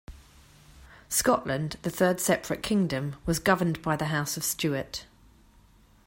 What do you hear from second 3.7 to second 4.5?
by the House of